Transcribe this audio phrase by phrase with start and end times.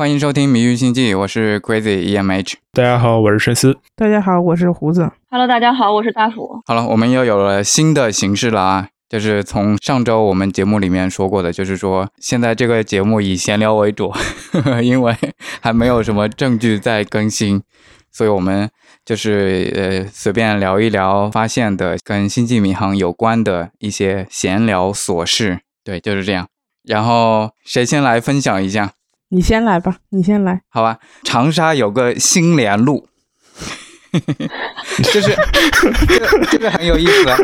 [0.00, 2.52] 欢迎收听《谜域星际》，我是 Crazy EMH。
[2.72, 3.76] 大家好，我是深思。
[3.96, 5.10] 大家好，我是胡子。
[5.28, 6.62] Hello，大家好，我是大斧。
[6.66, 8.88] 好了，我们又有了新的形式了啊！
[9.08, 14.12] 就是从上周我们节目里面说过的，就是说现在这个节目以闲聊为主，
[14.84, 15.16] 因为
[15.60, 17.60] 还没有什么证据在更新，
[18.12, 18.70] 所以我们
[19.04, 25.58] 就是呃随便聊一聊发现的跟星际迷航有关的一些闲聊琐事。
[25.82, 26.46] 对，就是这样。
[26.84, 28.92] 然后谁先来分享一下？
[29.30, 30.62] 你先来吧，你先来。
[30.68, 33.08] 好吧，长沙有个新联路，
[34.12, 35.36] 就是
[36.06, 37.28] 这个这个很有意思。
[37.28, 37.36] 啊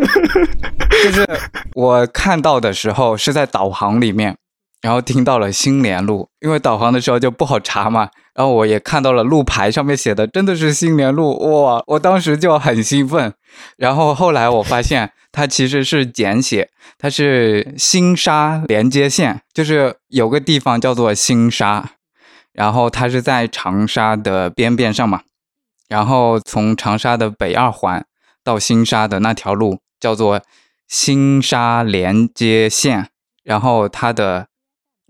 [1.03, 1.29] 就是
[1.75, 4.37] 我看到的时候是在导航里面，
[4.81, 8.09] 然后听到了新联路，因为导航的时候就不好查嘛。
[8.35, 11.83] 然后我也看到了路牌上面写的真的是新联路，哇！
[11.87, 13.33] 我当时就很兴奋。
[13.77, 21.91] 然后后来我发现它其实是简写，它是新沙连接线，就是有个地方叫做新沙，
[22.53, 25.23] 然后它是在长沙的边边上嘛。
[25.89, 28.05] 然后从长沙的北二环
[28.43, 30.43] 到新沙的那条路叫做
[30.89, 33.11] 新沙连接线，
[33.45, 34.49] 然后它的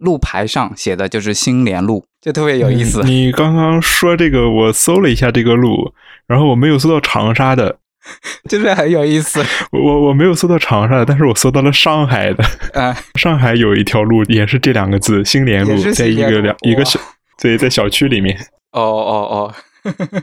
[0.05, 3.03] 路牌上写的就是新联路，就特别有意思。
[3.03, 5.93] 嗯你刚刚说这个，我搜了一下这个路，
[6.27, 7.79] 然后我没有搜到长沙的，
[8.49, 9.45] 就是很有意思。
[9.73, 12.45] 我我没有搜到长沙的，但是我搜到了上海的。
[12.79, 17.01] 啊、上海有一条路也是这两个字，新联路在一个两一个小
[17.41, 18.37] 对，在小区里面。
[18.73, 19.55] 哦哦哦，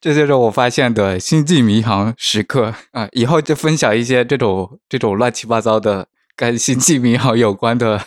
[0.00, 3.08] 这就是我发现的星际迷航时刻啊！
[3.12, 8.00] 以后就分享一些这种这种乱七八糟的跟星际迷航有关的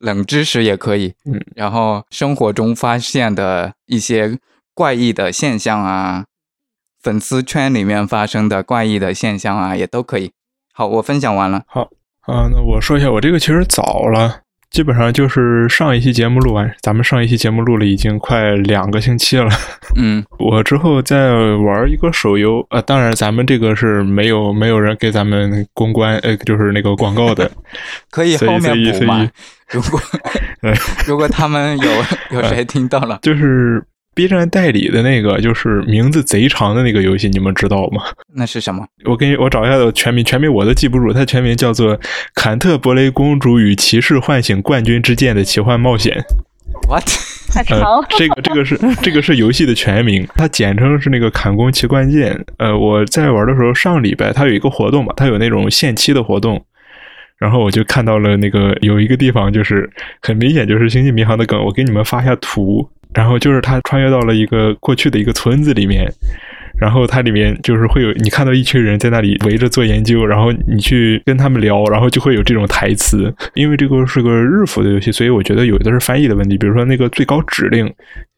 [0.00, 1.14] 冷知识也可以。
[1.24, 4.38] 嗯，然后生活中发现的一些
[4.74, 6.24] 怪异的现象啊，
[7.00, 10.32] 粉丝圈里面发生的怪异的现象啊，也都可以。
[10.72, 11.62] 好，我分享完了。
[11.66, 11.82] 好
[12.22, 19.50] 啊，那我说一下，我这个其实早了，基本上就是上一期节目录完，咱们上一期节目录了已经快两个星期了。
[19.96, 27.50] 嗯 我之后再玩一个手游，呃，当然咱们这个是没有没有人给咱们公关，呃，就是那个广告的，
[28.10, 29.28] 可以后面补嘛。
[29.70, 30.00] 如果
[30.62, 30.72] 呃
[31.06, 31.90] 如果他们有
[32.30, 33.80] 有谁听到了，就是
[34.20, 38.02] B 站代理的那个，就是名字贼长的那个游戏，你们知道吗？
[38.36, 38.86] 那是什么？
[39.06, 41.96] 我给你，我找一下的全名，全名我都记不住，它全名叫做
[42.34, 46.14] 《坎特伯雷公主与骑士唤醒冠军之剑的奇幻冒险》。
[46.86, 47.02] What？
[47.54, 52.44] 呃太长了，， 这个这个是这个是游戏的全名，它简称是那个砍弓奇冠剑。
[52.58, 56.62] 呃，我在玩的时候，上礼拜它有一个活动嘛，它有那种限期的活动，
[57.38, 66.12] 然后我就看到了那个有一个地方，就是很明显就是《星际迷航》的梗，我给你们发一下图，然后就是他穿越到了一个过去的一个村子里面。
[66.78, 73.30] 然后它里面就是会有你看到一群人在那里围着做研究，然后你去跟他们聊，然后就会有这种台词。
[73.52, 76.56] 因为这个是个日服的游戏，所以我觉得有的是翻译的问题。
[76.56, 77.92] 比如说那个最高指令，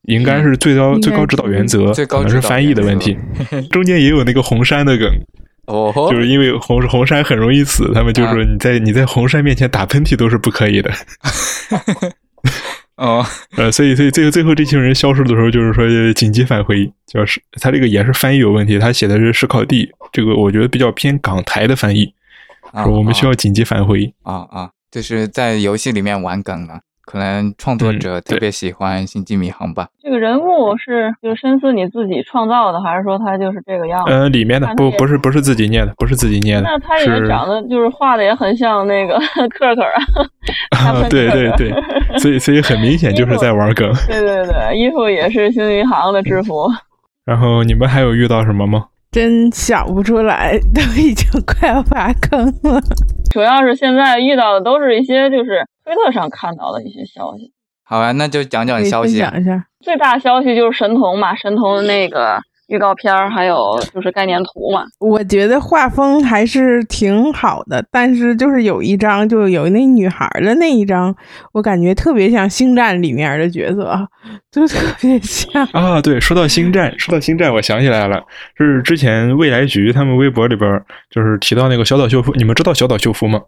[0.09, 3.16] 应该是最高最高指导原则，最高可能是翻译的问题。
[3.71, 5.09] 中间也有那个红山的梗，
[5.69, 10.91] 哦，就是因为红红山很容易死，他们就说你在你在红山面前打喷嚏都是不可以的。
[12.97, 13.25] 哦，
[13.56, 22.12] 呃，所以所以最后最后这群人消失的时候，就是说呃紧急返回，就是他这个也是翻译有问题，他写的是史考地，这个我觉得比较偏港台的翻译，
[22.72, 24.12] 啊说我们需要紧急返回。
[24.22, 26.80] 啊啊，就是在游戏里面玩梗了。
[27.04, 29.88] 可能创作者特别喜欢《星际迷航》吧。
[30.00, 34.12] 这个人物是就是深思你自己创造的，还是说他就是这个样子？
[34.12, 39.19] 呃，里面的不不是不是自己念的，不是自己念的，那他也是长得就是画的也很像那个
[39.50, 39.82] 克克
[40.70, 41.70] 啊，对对对，
[42.20, 43.92] 所以所以很明显就是在玩梗。
[44.06, 46.66] 对对对，衣服也是星际迷航的制服。
[47.24, 48.86] 然后你们还有遇到什么吗？
[49.10, 52.80] 真想不出来，都已经快要挖坑了。
[53.30, 57.52] 主要是现在遇到的都是一些就是推特上看到的一些消息。
[57.84, 59.30] 好啊，那就讲讲消息啊。
[59.30, 59.66] 享一下。
[59.84, 64.84] 最大消息就是神童嘛，神童的那个预告片儿，还有就是概念图嘛。
[64.98, 71.14] 我觉得画风还是挺好的，但是就是有一张，就有那女孩的那一张，
[71.53, 74.09] 我感觉特别像《星战》里面的角色，
[74.50, 75.64] 就特别像。
[75.72, 78.22] 啊，对，说到星战，说到星战，我想起来了，
[78.56, 83.41] 是之前未来局他们微博里边就是提到那个小岛秀夫，你们知道小岛秀夫吗？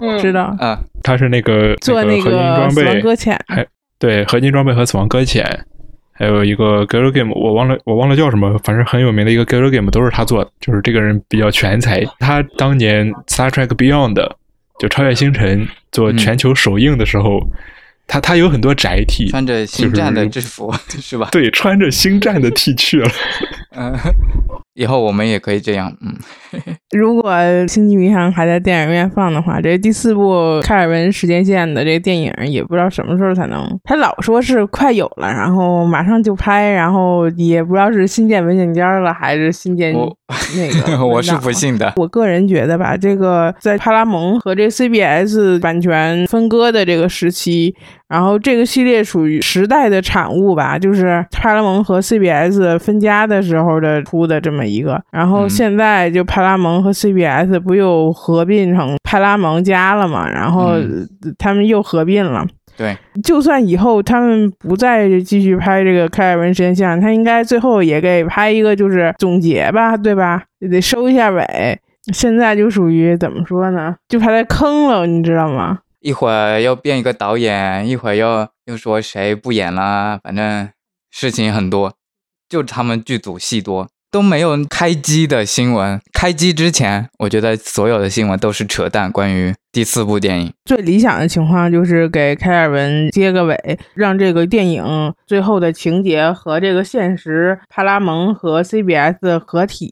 [0.00, 3.38] 嗯，知道啊，他是那个做那那个合金装死亡备，搁浅，
[3.96, 5.44] 对，合金装备和死亡搁浅，
[6.16, 12.04] 还有一个 Gal Game，我忘了我忘了叫什么，反正很有名的一个 Gal Game 都是他做的，就是这个人比较全才。
[12.20, 14.14] 他当年 Star Trek Beyond
[14.78, 17.40] 就超越星辰做嗯全球首映的时候，
[18.06, 21.28] 他他有很多宅 T，，穿着星战的制服 是吧？
[21.32, 23.10] 对，穿着星战的 T 去了。
[23.76, 23.92] 嗯，
[24.74, 26.14] 以后我们也可以这样，嗯，
[26.96, 27.30] 如果
[27.68, 33.64] 《星际迷航》还在电影院放的话，这第四部凯尔文时间线的这个电影也不知道什么时候才能。
[33.84, 40.16] 他老说是快有了，然后马上就拍，然后也不知道是新建文件夹了还是新建我
[40.56, 41.92] 那个 我是不信的。
[41.96, 47.74] 我个人觉得吧，这个在派拉蒙和这 CBS 版权分割的这个时期，
[48.08, 55.02] 然后这个系列属于时代的产物吧，就是派拉蒙和 CBS 分家的时候的出的这么一个。
[55.10, 60.28] 然后嗯现在就派拉蒙和 CBS 不又合并成派拉蒙家了嘛？
[60.30, 61.08] 然后嗯
[61.38, 62.46] 他们又合并了。
[62.76, 70.42] 对，就算以后他们不再继续拍这个凯尔文真相，他应该最后也给拍一个就是总结吧，对吧？
[70.58, 71.78] 也得收一下尾。
[72.12, 73.94] 现在就属于怎么说呢？
[74.08, 75.78] 就怕他坑了，你知道吗？
[76.04, 80.68] 一会儿又变一个导演，一会儿又又说谁不演啦，反正
[81.10, 81.94] 事情很多，
[82.46, 85.98] 就他们剧组戏多，都没有开机的新闻。
[86.12, 90.52] 开机之前，我觉得所有的新闻都是扯淡，关于第四部电影。
[90.66, 99.90] 最理想的情况就是给开尔文接个尾，让这个电影最后的情节和这个现实派拉蒙和 CBS 合体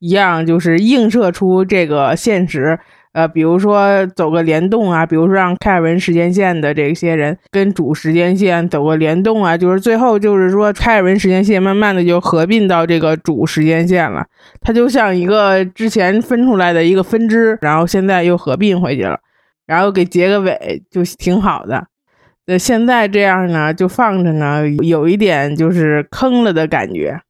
[0.00, 2.78] 一样，就是映射出这个现实。
[3.12, 14.24] 呃，比如说走个联动啊，比如说让开尔文时间线的这些人跟主时间线走个联动啊，就是最后就是说开尔文时间线慢慢的就合并到这个主时间线了，
[14.60, 19.18] 它就像一个之前分出来的一个分支，然后现在又合并回去了。
[19.66, 21.86] 然后给结个尾就挺好的。
[22.46, 27.20] 那，现在这样呢，就放着呢，有一点就是坑了的感觉。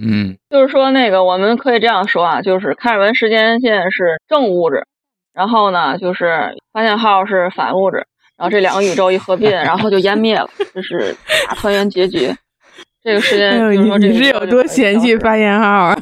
[0.00, 4.86] 嗯就是说，那个我们可以这样说啊，就是开尔文时间线是正物质，
[5.34, 8.06] 然后呢，就是发现号是反物质，
[8.36, 11.14] 然后这两个宇宙一合并，然后就湮灭了，就是
[11.48, 12.34] 大团圆结局。
[13.02, 15.98] 这个时间你你是有多嫌弃发现号啊？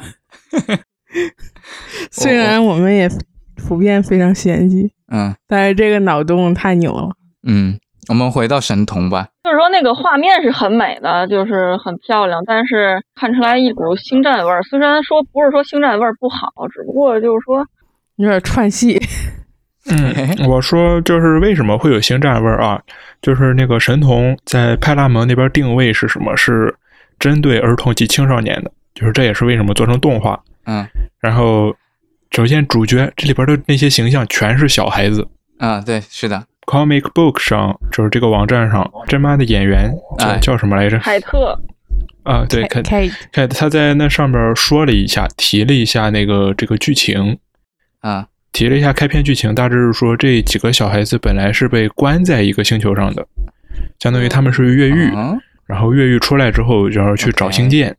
[2.11, 3.09] 虽然我们也
[3.55, 7.09] 普遍非常嫌弃，嗯但是这个脑洞太牛了。
[7.47, 9.29] 嗯，我们回到神童吧。
[9.43, 14.61] 就是说那个画面是很美的，就是很漂亮，但是看出来一股星战味儿。
[14.61, 17.65] 虽然说不是说星战味儿不好，只不过就是说
[18.17, 18.99] 有点串戏，
[19.89, 20.13] 嗯，
[20.47, 22.81] 我说就是为什么会有星战味儿啊？
[23.21, 26.35] 就是那个神童在派拉蒙那边定位是什么？
[26.35, 26.73] 是
[27.19, 30.39] 针对儿童及青少年的，就是这也是为什么做成动画。
[30.65, 30.87] 嗯
[31.19, 31.75] 然后，
[32.31, 35.27] 首先主角这里边的那些形象全是小孩子。
[35.59, 40.97] 啊，对，是的，Comic Book 上就是这个网站上，真妈的演员叫、哎叫什么来着？
[40.99, 41.59] 凯特
[42.23, 47.37] 啊，对，凯开凯他在那上面说了一下，提了一下那个这个剧情，
[48.01, 48.27] 啊。
[48.51, 53.25] 提了一下开篇剧情，大致是说这几个小孩子本来是被关在一个星球上的，
[53.97, 57.95] 相当于他们是越狱，嗯然后越狱出来之后，然后去找星舰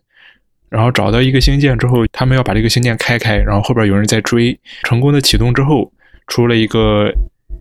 [0.69, 5.91] 然后找到一个星舰之后，他们要把这个星舰开开，然后后边有人在追，成功的启动之后，
[6.27, 7.11] 出了一个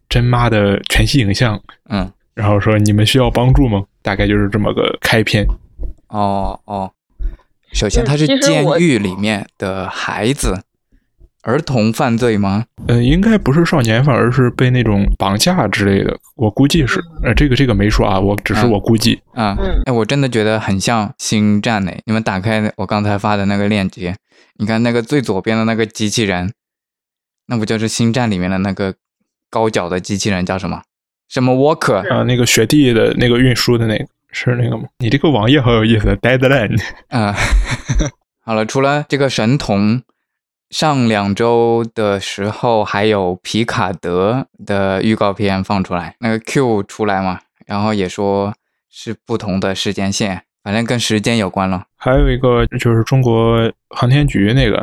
[0.10, 3.86] 真妈的全息影像，嗯，然后说你们需要帮助吗？
[4.02, 5.46] 大概就是这么个开篇。
[6.10, 6.92] 哦哦，
[7.72, 10.64] 首先他是监狱里面的孩子，
[11.44, 12.66] 儿童犯罪吗？
[12.88, 17.02] 嗯，应该不是少年犯，而是被那种绑架之类的，我估计是。
[17.24, 19.20] 呃，这个这个没说啊，我只是嗯我估计。
[19.34, 22.02] 啊，嗯哎，我真的觉得很像星战诶！
[22.06, 24.16] 你们打开我刚才发的那个链接，
[24.58, 26.54] 你看那个最左边的那个机器人，
[27.48, 28.94] 那不就是星战里面的那个
[29.50, 30.83] 高脚的机器人叫什么？
[31.28, 32.07] 什么 Walker？
[32.14, 34.83] 啊，那个雪地的那个运输的那个是那个吗？
[35.00, 36.80] 你这个网页好有意思，Deadline。
[37.10, 37.33] 啊，
[38.45, 40.02] 好了，除了这个神童，
[40.71, 48.54] 上两周的时候还有皮卡德的预告片放出来，那个 Q 出来嘛，然后也说
[48.90, 51.87] 是不同的时间线，反正跟时间有关了。
[51.97, 54.78] 还有一个就是中国航天局那个，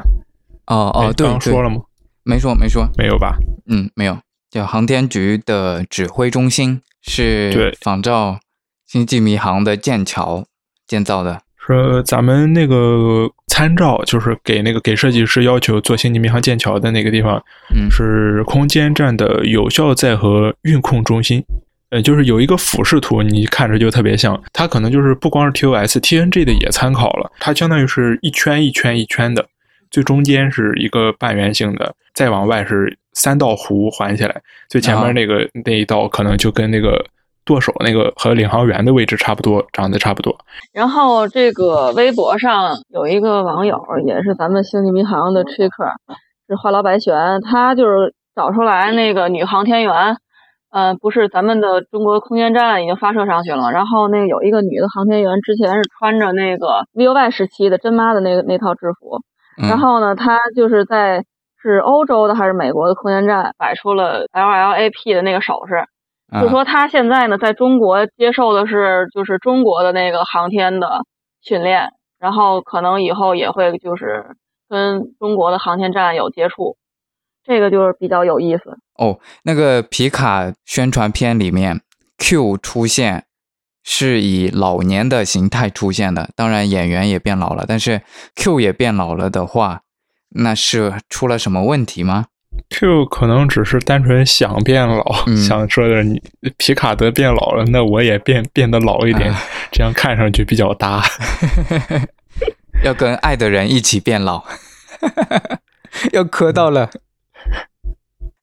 [0.66, 1.80] 哦哦，对刚说了吗？
[2.22, 3.38] 没说没说，没有吧？
[3.66, 4.18] 嗯，没有，
[4.50, 8.40] 叫航天局的指挥中心是仿照
[8.86, 10.44] 星际迷航的剑桥
[10.86, 11.40] 建造的。
[11.68, 17.40] 说咱们那个参照，就是给那个给设计师要求做星际迷航剑桥的那个地方，
[17.76, 21.44] 嗯是空间站的有效载荷运控中心。
[21.90, 24.38] 呃，就是有一个俯视图，你看着就特别像。
[24.52, 27.32] 它可能就是不光是 TOS，TNG 的也参考了。
[27.40, 29.46] 它相当于是一圈一圈一圈的，
[29.90, 34.42] 最中间是一个半圆形的，再往外是三道弧环起来。
[34.68, 37.02] 最前面那个、那一道可能就跟那个
[37.48, 40.36] 舵手那个和领航员的位置差不多，长得差不多。
[40.74, 45.86] 然后这个微博上有一个网友，也是咱们星际迷航的吹客，
[46.46, 50.18] 是话痨白玄，他就是找出来那个女航天员，
[50.70, 59.22] 呃，不是咱们的中国空间站已经发射上去了，然后那个有一个女的航天员，之前是穿着那个 VOY 时期的真妈的那个那套制服，
[59.62, 59.70] 嗯。
[59.70, 61.24] 然后呢，她就是在
[61.62, 65.86] 是欧洲的还是美国的空间站摆出了 LLAP 的那个手势，啊
[66.30, 71.00] 就说他现在呢在中国接受的是就是中国的那个航天的
[71.40, 74.36] 训练，然后可能以后也会就是
[74.68, 76.76] 跟中国的航天站有接触，
[77.44, 78.78] 这个就是比较有意思。
[78.98, 81.80] 哦，那个皮卡宣传片里面
[82.18, 83.24] Q 出现
[83.82, 88.02] 是以老年的形态出现的，当然演员也变老了，但是
[88.34, 89.80] Q 也变老了的话，
[90.30, 92.26] 那是出了什么问题吗？
[92.70, 96.20] Q 可能只是单纯想变老，嗯想说的你
[96.56, 99.40] 皮卡德变老了，那我也变变得老一点，啊
[99.72, 101.02] 这样看上去比较搭。
[102.84, 104.44] 要跟爱的人一起变老，
[106.12, 106.90] 要磕到了。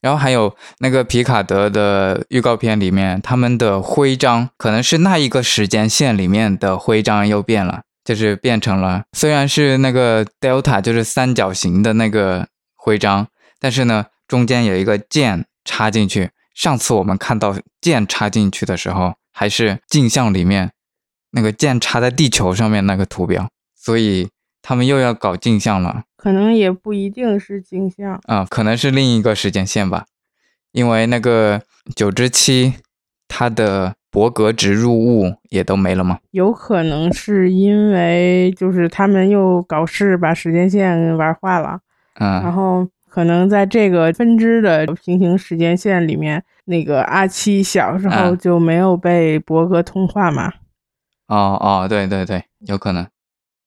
[0.02, 12.46] 然后还有那个皮卡德的预告片里面，他们的徽章可能是那一个时间线里面的徽章又变了，就是变成了虽然是那个 Delta 就是三角形的那个
[12.76, 13.26] 徽章，
[13.60, 16.30] 但是呢中间有一个剑插进去。
[16.54, 20.72] 上次我们看到剑插进去的时候，还是镜像里面
[21.32, 24.30] 那个剑插在地球上面那个图标，所以
[24.62, 28.18] 他们又要搞镜像了可能也不一定是镜像。
[28.24, 30.06] 啊，可能是另一个时间线吧，
[30.72, 31.60] 因为那个
[31.94, 32.74] 九之七
[33.28, 41.80] 它的伯格植入物也都没了吗，有可能是因为就是他们又搞事把时间线玩坏了，
[42.14, 50.52] 嗯然嗯后可能在这个分支的平行时间线里面，那个阿七小时候嗯就没有被伯格通话嘛。
[51.26, 53.06] 哦哦，对对对，有可能。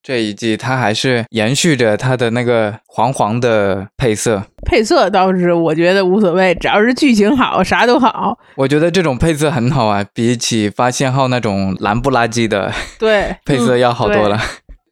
[0.04, 8.38] 这一季它还是延续着它的那个黄黄的配色，配色倒是我觉得无所谓，只要是剧情好，啥都好。
[8.56, 14.40] 我觉得这种配色很好啊，比起发现号那种蓝不拉几的对， 配色要好多对了。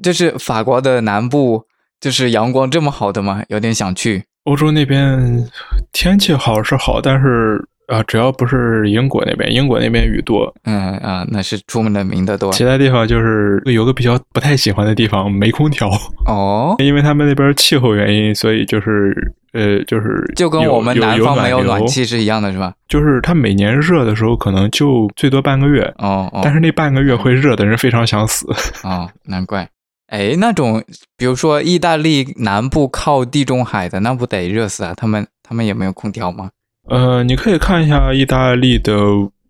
[0.02, 1.66] 就是法国的南部，
[2.00, 3.44] 就是阳光这么好的吗？
[3.50, 4.24] 有点想去。
[4.48, 5.46] 欧洲那边
[5.92, 15.90] 天气好是好，但是啊、只要不是英国那边，英国那边雨多，嗯啊，那是出门的名的多其他地方就是有个比较不太喜欢的地方，没空调，
[16.26, 19.16] 哦， 因为他们那边气候原因，所以就是
[19.54, 22.74] 呃，就是就跟我们南方没有暖气是一样的，是吧？
[22.90, 28.46] 就是它每年热的时候可能就最多半个月，哦哦，但是那半个月会热的人非常想死。
[28.84, 29.66] 哦，难怪。
[30.08, 30.84] 哎，那种
[31.16, 34.94] 比如说意大利南部靠地中海的，那不得热死啊？
[34.96, 36.52] 他们他们也没有空调吗？
[36.90, 38.94] 呃，你可以看一下意大利的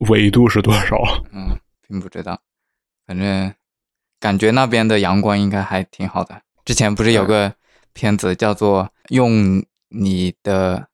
[0.09, 0.97] 纬度是多少。
[1.31, 1.55] 嗯，
[1.87, 2.39] 并不知道，
[3.05, 3.53] 反正
[4.19, 6.41] 感觉那边的阳光应该还挺好的。
[6.65, 7.53] 之前不是有个
[7.93, 10.87] 片子叫做《用你的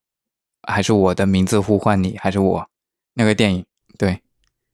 [0.68, 2.68] 还是我的名字呼唤你》，还是我
[3.14, 3.66] 那个电影？
[3.98, 4.20] 对，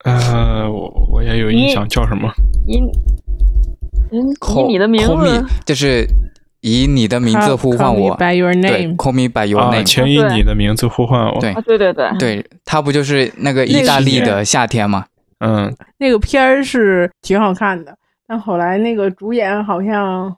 [0.03, 2.27] 呃，我我也有印象，叫什么？
[4.11, 6.07] 以 Call- 你的名 call me，字，就是
[6.61, 8.15] 以你的名字呼唤我。
[8.17, 8.95] by your 对 name。
[8.97, 9.83] ，Call me by your 啊，name。
[9.83, 11.39] 请以你的名字呼唤我。
[11.39, 15.05] 对啊，对对对，对，它不就是那个意大利的夏天吗？
[15.39, 17.95] 嗯，那个片儿是挺好看的，
[18.27, 20.35] 但后来那个主演好像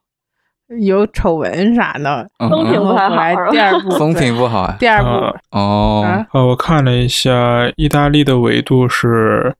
[0.79, 3.09] 有丑闻啥的，风评不好
[3.51, 4.75] 第二部风对评不好啊。
[4.79, 9.55] 第二部啊哦，我看了一下，意大利的纬度是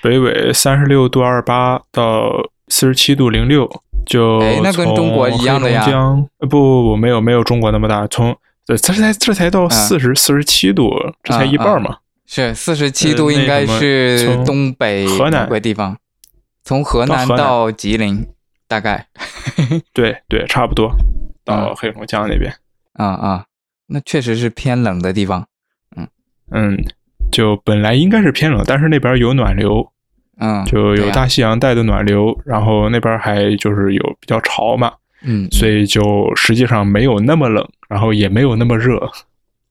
[0.00, 2.30] 北纬三十六度二八到
[2.68, 3.68] 四十七度零六，
[4.06, 10.90] 就哎那跟中国一样的呀黑龙江呃不不不，没有没有中国那么大，从这这才这才到嗯四十四十七度，
[11.22, 11.98] 这才一半嘛。
[12.26, 15.96] 是四十七呃度，应该是东北河南某个地方，
[16.62, 18.26] 从河南到吉林，
[18.66, 19.06] 大概。
[19.94, 20.90] 对对，差不多
[21.42, 22.54] 到嗯黑龙江那边。
[22.92, 23.44] 啊啊，
[23.86, 25.46] 那确实是偏冷的地方。
[25.96, 26.06] 嗯
[26.50, 26.84] 嗯，
[27.32, 29.90] 就本来应该是偏冷，但是那边有暖流，
[30.40, 34.92] 嗯，就有大西洋带的暖流，然后那边还就是有比较潮嘛，
[35.24, 36.02] 嗯，所以就
[36.36, 39.10] 实际上没有那么冷，然后也没有那么热。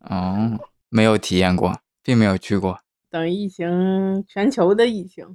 [0.10, 0.60] 哦，
[0.90, 2.80] 没有体验过，并没有去过。
[3.10, 5.26] 等疫情全球的疫情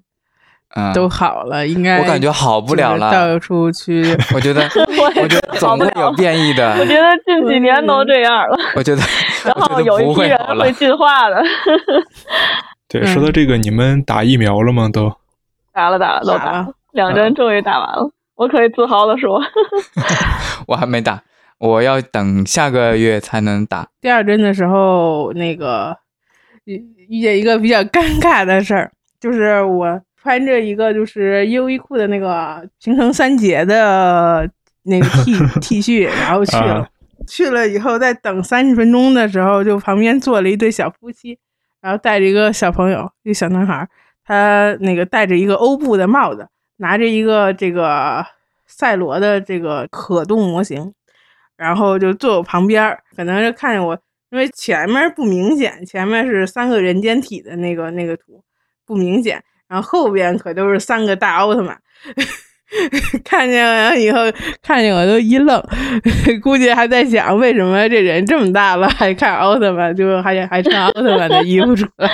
[0.75, 3.11] 嗯，都好了，应该我感觉好不了了。
[3.11, 4.03] 到处去
[4.35, 4.63] 我觉得，
[4.99, 6.73] 我我觉得总会有变异的。
[6.79, 9.03] 我觉得近几年都这样了，我觉得，
[9.45, 10.73] 然后有一批人会。
[10.73, 11.43] 进化的。
[12.89, 14.89] 对，嗯说到这个，你们打疫苗了吗？
[14.93, 15.15] 都？
[15.73, 19.41] 打了打了都打了， 两针终于打完了，我可以自豪的说，
[20.67, 21.23] 我还没打，
[21.59, 23.89] 我要等下个月才能打。
[24.01, 25.97] 第二针的时候，那个
[26.65, 34.49] 遇遇见一个比较尴尬的事儿，就是我穿着一个就是优衣库的那个平成三杰的
[34.85, 36.75] 那个 T T 恤，然后去了。
[36.75, 36.89] 啊
[37.25, 41.39] 去了以后，在等三十分钟的时候，就旁边坐了一对小夫妻，
[41.81, 43.89] 然后带着一个小朋友，一个小男孩儿，
[44.25, 48.25] 他那个戴着一个欧布的帽子，拿着一个这个
[48.67, 50.93] 赛罗的这个可动模型，
[51.57, 53.99] 然后就坐我旁边儿，可能是看见我，
[54.31, 58.43] 因为前面不明显，前面是三个人间体的那个那个图
[58.87, 61.79] 不明显，然后后边可都是三个大奥特曼。
[63.23, 64.21] 看见完以后，
[64.63, 65.63] 看见我都一愣，
[66.43, 72.11] 估计还在想为什么这人这么大了还看奥特曼，就还还穿奥特曼的衣服出来。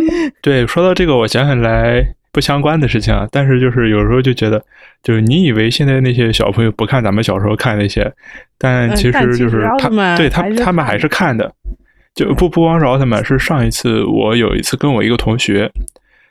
[0.42, 4.62] 对，说到这个，我想起来不相关的事情啊，但是就是有时候就觉得，
[5.02, 8.12] 就是你以为现在那些小朋友不看咱们小时候看那些，
[8.58, 11.52] 但嗯其实实就是他对他他们还是看的，
[12.14, 15.70] 就不不光是奥特曼，是上一次我有一次跟我一个同学，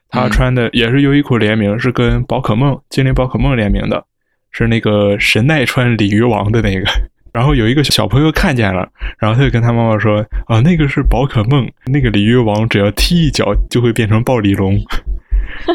[0.10, 4.03] 他嗯穿的也是优衣库联名，是跟宝可梦精灵宝可梦联名的，
[4.51, 6.86] 是那个神奈川鲤鱼王的那个。
[7.33, 8.88] 然后有一个小朋友看见了，
[9.19, 14.77] 然后他就跟他妈妈说：“啊，那个是宝可梦，那个鲤鱼王只要踢一脚就会变成暴鲤龙。”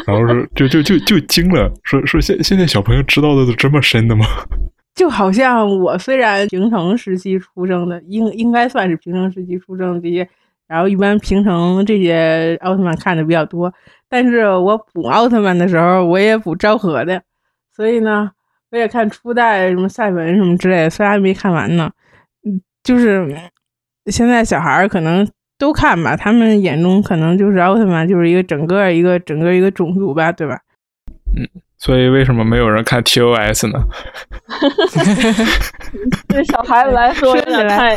[0.05, 4.25] 然后说就就就就惊了，说说现现在小朋友知道的都这么深的吗？
[4.95, 10.27] 就好像我虽然平成时期出生的，应应该算是平成时期出生的这些，
[10.67, 13.71] 然后一般平成这些奥特曼看的比较多，
[14.09, 17.21] 但是我补奥特曼的时候，我也补昭和的，
[17.75, 18.31] 所以呢，
[18.71, 21.91] 我也看初代什么赛文什么之类的，虽然还没看完呢，
[22.45, 23.27] 嗯，就是
[24.07, 30.59] 现在小孩儿可能都看吧，他们眼中可能就是奥特曼就是一个整个一个整个一个种族吧，对吧？
[31.37, 31.47] 嗯
[31.79, 33.79] 所以为什么没有人看 TOS 呢？
[36.27, 37.95] 对小孩子来说有点太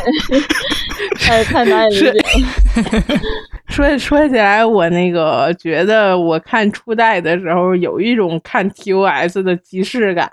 [1.19, 3.19] 太太难以理解了。
[3.69, 10.31] 说说起来，我那个觉得我看初代的时候有一种看 TOS 的即视感，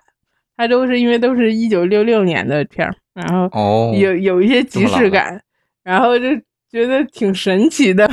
[0.58, 5.40] 它都是因为都是一九六六年的片儿，然后哦，有有一些即视感，
[5.84, 6.26] 然后就
[6.70, 8.06] 觉得挺神奇的，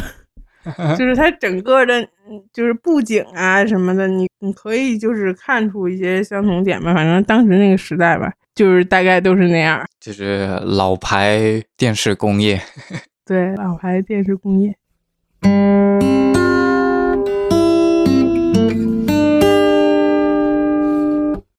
[0.96, 2.00] 就是它整个的，
[2.30, 9.84] 嗯就是布景啊什么的，你你可以就是看出一些相同点吧，反正当时那个时代吧，就是大概都是那样。
[10.00, 12.62] 就是老牌电视工业。
[13.26, 14.76] 对，老牌电视工业。